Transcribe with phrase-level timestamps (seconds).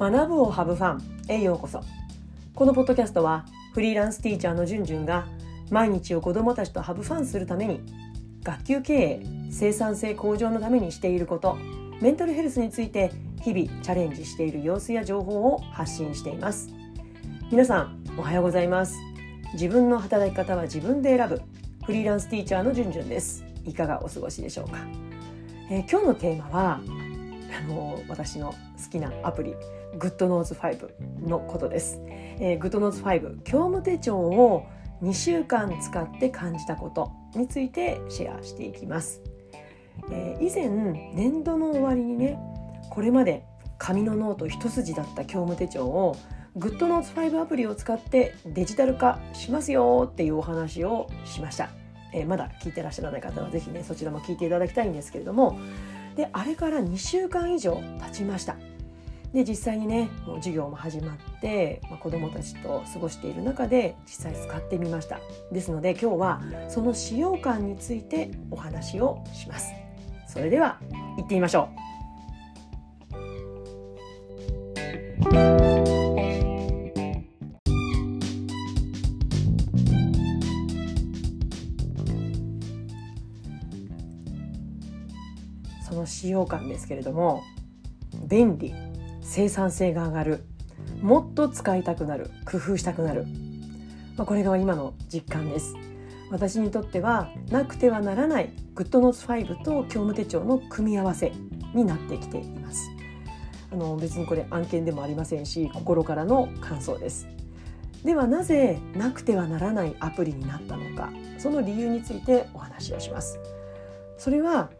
[0.00, 1.82] 学ぶをハブファンへようこそ。
[2.54, 5.26] このポッドキャストはフリーランスティーチャーのじゅんじゅんが
[5.70, 7.82] 毎日を子どもたちとハブファンするために
[8.42, 11.58] 学級経営生産性向上のためにしていること
[12.00, 16.70] メンタルヘルスについて日々チャレンジしている様子や情報を発信しています。
[17.52, 18.96] 皆さんおはようございます。
[19.52, 21.42] 自分の働き方は自分で選ぶ
[21.84, 23.44] フリーランスティーチャーのじゅんじゅんです。
[23.66, 24.78] いかがお過ごしでしょうか、
[25.70, 26.80] えー、今日のテーマは
[27.54, 29.54] あの私の好きなアプリ。
[29.98, 34.66] GoodNotes 5のことです、えー、 GoodNotes 5業務手帳を
[35.02, 39.22] 2週間使って感じたことについてシェアしていきます、
[40.10, 40.68] えー、以前
[41.14, 42.38] 年度の終わりにね
[42.90, 43.44] これまで
[43.78, 46.16] 紙のノート一筋だった業務手帳を
[46.56, 51.70] GoodNotes 5アプリを使ってデジタル化しますよっていうお話をしました、
[52.12, 55.58] えー、まだ聞いてらっしゃらない方は是非ねそちらも聞いていただきたいんですけれども。
[56.16, 58.56] であれから2週間以上経ちました。
[59.32, 65.20] で実際にねもう授業も始まって、まあ、子どもたちと過ごしている中で実際使ってみました。
[65.52, 69.72] ですので今日はその使用感についてお話をします。
[70.26, 70.80] それでは
[71.16, 71.80] 行ってみましょう。
[85.88, 87.42] その使用感ですけれども
[88.28, 88.89] 便利。
[89.30, 90.44] 生産性が上がる。
[91.00, 92.32] もっと使いたくなる。
[92.44, 93.26] 工夫したくなる、
[94.16, 95.76] まあ、これが今の実感です。
[96.30, 101.32] 私にとってはなくてはならないグッドノーツ5と業務手帳の組み合わせ
[101.74, 102.90] になってきています。
[103.70, 107.28] あの別にこれ案件でもありませんし心からの感想です。
[108.04, 113.38] ではなぜなくてはならないアプリになったのかその理由についてお話をします。
[114.18, 114.70] それは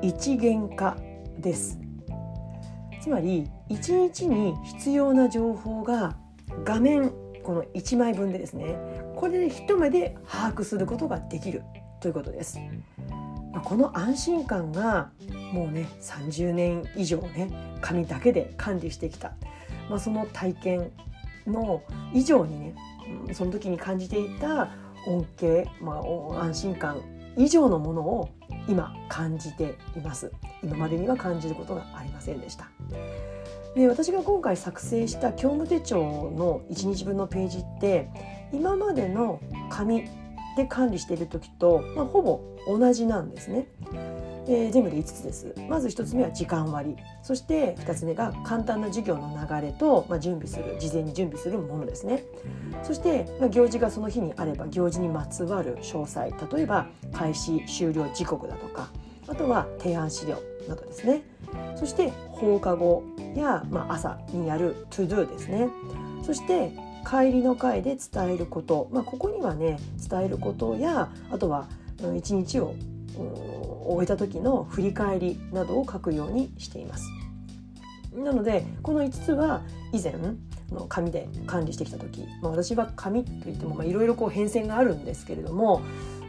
[0.00, 0.96] 一元化
[1.38, 1.78] です。
[3.08, 6.18] つまり1日に必要な情報が
[6.62, 7.10] 画面
[7.42, 8.76] この1枚分でですね
[9.16, 11.62] これで一目で把握することができる
[12.02, 12.58] ということです。
[13.64, 15.10] この安心感が
[15.54, 19.32] もうね30年以上ね紙だけで管理してきた、
[19.88, 20.92] まあ、その体験
[21.46, 21.82] の
[22.12, 22.74] 以上にね
[23.32, 24.68] その時に感じていた
[25.06, 27.00] 恩恵、まあ、安心感
[27.38, 28.28] 以上のものを
[28.68, 30.30] 今感じています。
[30.62, 32.68] 今までには感じることがありませんでした。
[33.74, 35.98] で私が今回作成した業務手帳
[36.36, 38.08] の1日分のページって
[38.52, 39.40] 今までの
[39.70, 40.04] 紙
[40.56, 43.68] で管理している時と、まあ、ほぼ同じなんですね。
[44.50, 45.54] えー、全部で5つです。
[45.68, 46.96] まず1つ目は時間割。
[47.22, 52.24] そして2つ目が簡単な授業の流れと、まあ、準備する事前に準備するものですね。
[52.82, 56.30] そして、まあ、行事がその日にあれば行事にまつわる詳細。
[56.56, 58.90] 例えば開始終了時刻だとか。
[59.28, 61.22] あとは提案資料などですね。
[61.78, 63.04] そして放課後
[63.36, 65.68] や、まあ、朝にやる to do ですね
[66.24, 66.72] そして
[67.08, 69.78] 帰りの会で伝えること、まあ、ここにはね
[70.10, 71.68] 伝えることやあとは
[72.16, 72.74] 一日を
[73.86, 77.08] 終えた時の振り返りなどを書くようにしています。
[78.14, 79.62] なのでこの5つは
[79.92, 80.14] 以前
[80.70, 85.82] の紙で管理してきた時、まあ、私は紙といってもいろいろ変遷があるんですけれども、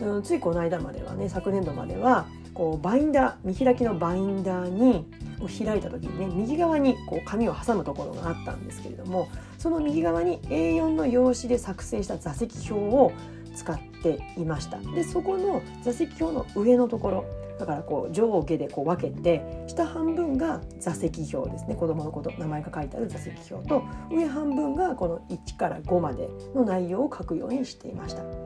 [0.00, 5.06] うん、ついこの間まではね昨年度まではこうバインダー見開きのバインダーに
[5.40, 13.12] を開いた時にね右側にこう紙を挟むところがあったんですけれどもその右側に A4 の用紙で作成した座席表を
[13.54, 17.24] 使っていましたでそこの座席表の上のところ
[17.58, 28.45] だからこう上下でこう分けて下半分が座席表ですね子どものこと名前が書いてある座席表と上半分がこの1から5までの内容を書くようにしていました。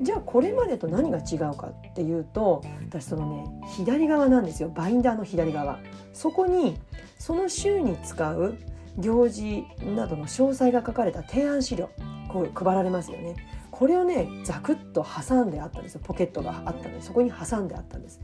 [0.00, 3.44] じゃあこれまでと何が違うかっていうと私そのね
[3.76, 4.68] 左側なんですよ。
[4.68, 5.80] バインダーの左側。
[6.12, 6.78] そこに
[7.18, 8.56] その週に使う
[8.98, 9.64] 行事
[9.96, 11.90] などの詳細が書かれた提案資料
[12.28, 13.36] こう配られますよね。
[13.70, 16.00] これをねザクッと挟んであったんですよ。
[16.04, 18.20] ポケットがあったのでそこに挟んであったんです。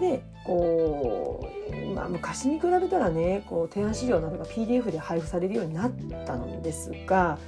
[0.00, 5.92] でこう、まあ、昔に比べたらねこう提案資料などが PDF で配布されるようになっ
[6.24, 7.38] たのですが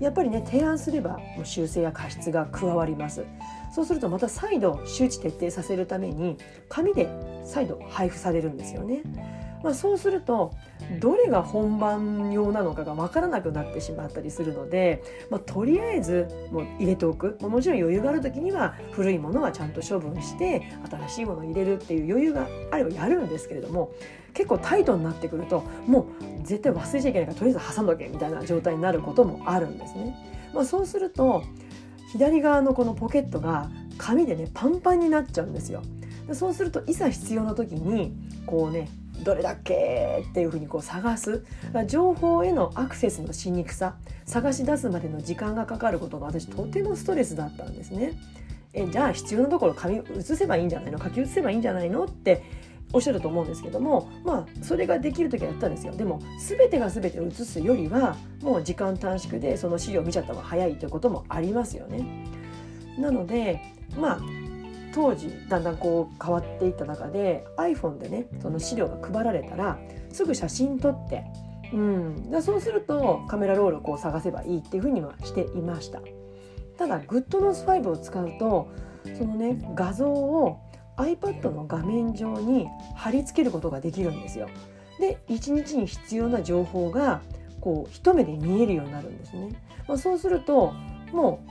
[0.00, 3.24] やっぱりね提案すればもう修正や過失が加わります
[3.74, 6.36] そうするとまた再度周知徹底させるために
[6.68, 7.08] 紙で
[7.44, 9.02] 再度配布されるんですよね。
[9.62, 10.52] まあ、そうすると
[11.00, 23.92] どれが本番用なのかが分からなくなってしまったりするので、まあ、とりあえずもう入れておくもちろん余裕がある時には古いものはちゃんと処分して新しいものを入れるっていう余裕があればやるんですけれども
[24.34, 26.04] 結構タイトになってくるともう
[26.42, 30.16] 絶対忘れちゃいけないからとりあえず挟んどけみたいな状態になることもあるんですね。
[30.54, 31.42] まあ、そうすると
[32.12, 35.82] 左側のこのポケットが紙でねパンパンになっちゃうんですよ。
[36.32, 38.14] そうするといざ必要な時に
[38.46, 38.88] こうね
[39.22, 41.44] どれだっけっていうふうにこう探す。
[41.86, 43.96] 情報へのアクセスのしにくさ
[44.26, 48.12] 探し出すまでの時間がかかることが私とてもストレスだったんですね。
[48.74, 50.98] えじゃあ必要なところ紙写せばいいんじゃないの？
[50.98, 52.04] 書き写せばいいんじゃないの？
[52.04, 52.42] って
[52.94, 55.94] おっしゃると思うんですけどもまあそれができる時はやったんですよ。
[55.94, 62.26] でも全てが全てを写すよりはもう時間短縮でその資料を見ちゃった方が早いということもありますよね。
[62.98, 63.60] なので
[63.98, 64.20] まあ
[64.94, 69.78] 当時だんだんこう変わっていった中で iPhone でねその資料が配られたら
[70.10, 71.24] すぐ写真撮って
[71.72, 76.00] うん、だそうするとカメラロールをこう探せばいいっていうふうにはしていました。
[76.76, 78.68] ただ GoodNotes5 を使うと
[79.18, 80.58] そのね画像を
[80.96, 84.48] iPad の画面上に貼り付けることができるんですよ。
[85.00, 87.22] で1日に必要な情報が
[87.60, 89.48] こう一目で見えるようになるんですね、
[89.88, 90.74] まあ、そうすると
[91.12, 91.50] もう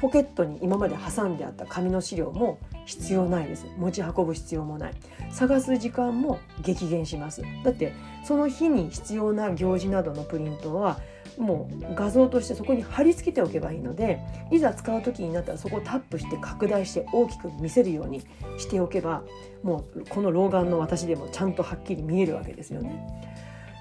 [0.00, 3.66] ポケットに今まで挟んであった紙の資料も必要ないです。
[3.76, 4.92] 持ち運ぶ必要もない。
[5.30, 7.42] 探す時間も激減します。
[7.64, 7.92] だって
[8.24, 10.98] その日に必要な行事などのプリントは
[11.38, 14.20] もう画像としてそこに貼り付けておけばいいので
[14.50, 18.22] いざ使う時になったらそこをタップして拡大して大きく見せるように
[18.58, 19.22] しておけば
[19.62, 23.29] もうこの老眼の私でもちゃんとはっきり見えるわけですよね。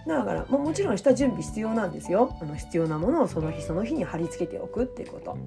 [0.08, 2.36] だから、まあ、もちろん下準備必要なんですよ。
[2.42, 5.38] あの必要なものをその日その日に貼り付けておくっていうこと、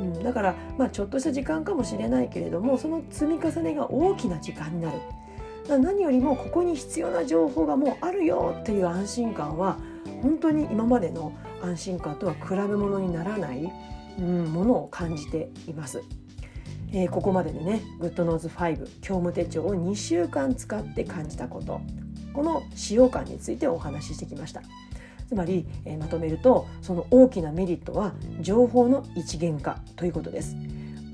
[0.00, 4.98] うん、だから、まあ、ちょっとした時間かもしれないけれどもその積み重ねが大きな時間になる。
[5.68, 9.76] 何よりもここに必要な情報がもうあるよっていう安心感は
[10.22, 13.70] 本当に今までの安心感とは比べ物にならない、
[14.18, 16.02] うん、ものを感じています。
[16.90, 21.82] えー、ここまででね GoodNose5 業務手帳を2週間使って感じたこと。
[22.38, 24.62] この使用感についてお話ししてきました
[25.28, 30.54] つまり、えー、まとめるとその大きなメリットは情報の一元化ということです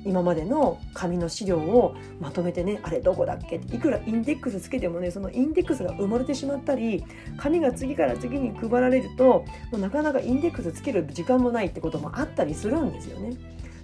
[0.04, 7.02] 今までの紙の資料をまとめてねあれどこだっけいくらインデックスつけてもねそのインデックスが埋もれてしまったり
[7.38, 13.34] 紙が次から次に配られるともうなかなかインデックスつける時間もないってこともあったりするんですよね。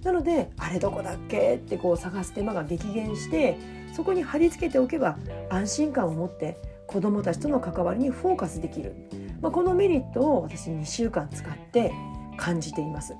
[0.05, 3.57] なのであれどこだっけってこう探す手間が激減して
[3.95, 5.17] そこに貼り付けておけば
[5.49, 6.59] 安心感を持って
[6.91, 8.97] 子どもたちとの関わりにフォーカスできる、
[9.41, 11.93] まあ、このメリットを私2週間使って
[12.37, 13.15] 感じています。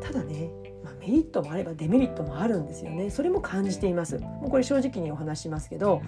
[0.00, 0.48] ただね、
[0.84, 3.10] まあ、メリットもあればデメリットもあるんですよね。
[3.10, 4.18] それも感じています。
[4.18, 6.02] もうこれ正直にお話しますけど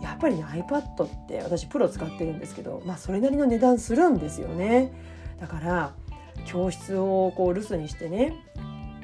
[0.00, 4.92] やっぱりね iPad って私プロ使ってるんですけどまあそれなりの値段するんですよね。
[5.40, 5.94] だから
[6.44, 8.34] 教室をこう留守にしてね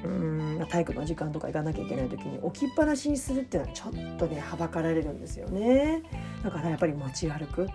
[0.05, 6.03] うん体育の時間とか行かなきゃいけない時に置きっぱなしにするっていうのはちょっとねはばかられるんですよね。
[6.43, 7.69] だからやっぱり持ち歩く、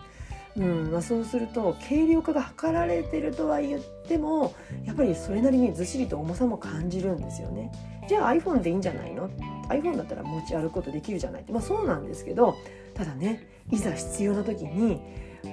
[0.55, 4.53] うんまあ、そうすると軽量化が図られてるとは言っても
[4.85, 7.71] やっぱりそれなりにずっしりと重さも感じるんですよね。
[8.07, 9.29] じゃあ iPhone でいいんじゃないの
[9.69, 11.51] ？iPhone だったら持ち歩くことできるじゃないって。
[11.51, 12.55] まあそうなんですけど
[12.93, 14.99] ただねいざ必要な時に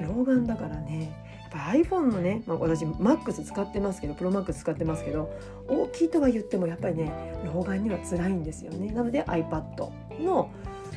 [0.02, 5.30] 老眼だからねぱ iPhone のね、まあ、私 MAX 使ってますけどプロマックス使ってますけど
[5.68, 7.12] 大きいとは言ってもやっぱりね
[7.44, 8.92] 老眼には辛いんですよね。
[8.92, 9.90] なので iPad
[10.22, 10.50] の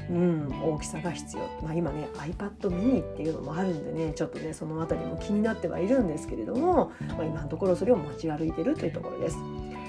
[0.09, 9.37] うん、大きさが必要、まあ、今ね iPad mini っていうのもあるんでねちょっとねその辺りも気になってはいるんですけれども、まあ、今のところそれを持ち歩いてるというところです、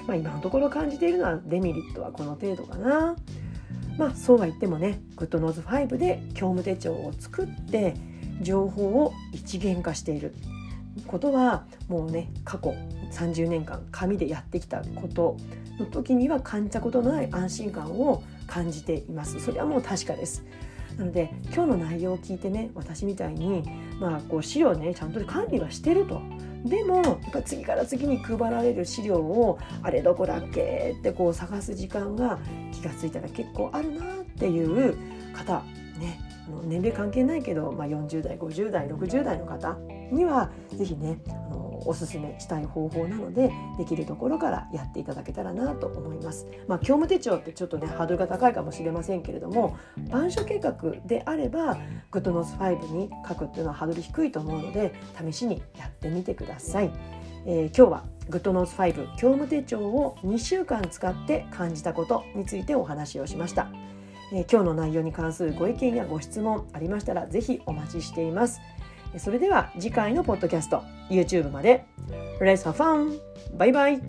[0.07, 3.15] まあ、今のところ感じているのはデメリットはこの程度かな。
[3.97, 7.93] まあそうは言ってもね GoodNose5 で業務手帳を作って
[8.41, 10.33] 情報を一元化している。
[11.07, 12.75] ことはもうね過去
[13.11, 15.37] 30年間紙でやってきたこと
[15.79, 19.39] の時には感じたことのない安心感を感じています。
[19.39, 20.43] それはもう確かです。
[20.97, 23.63] なので今日の内容を聞いてね私みたいに
[23.99, 26.21] まあこう資料ねちゃんと管理はしてると。
[26.65, 32.37] でもやっぱ次から次に配られる資料をあれどこだっけってこう探す時間が
[32.71, 34.95] 気が付いたら結構あるなっていう
[35.33, 35.63] 方
[35.97, 36.19] ね。
[36.65, 39.77] 年齢関係ないけど、まあ、40代50代60代の方。
[40.11, 46.47] には是非ねあのおすすめしたい方法なのでできるところからやっていただけたらなと思います。
[46.67, 49.77] まあ、業務手帳ってちょっとねハードルが高いかもしれませんけれども
[50.07, 50.75] 板書計画
[51.05, 51.77] であれば
[52.11, 54.93] GoodNotes5 に書くっていうのはハードル低いと思うので
[55.31, 56.91] 試しにやってみてください。
[57.45, 63.69] えー、今日は GoodNotes5 業務手帳を2週間使って感じたことについてお話をしました。
[64.33, 68.61] えー、今日の内容に関するご意見やご質問ありましたらぜひお待ちしています。
[69.17, 71.85] それでは次回のポッドキャスト YouTube まで
[72.39, 73.19] Let's have fun!
[73.57, 74.01] バイバイ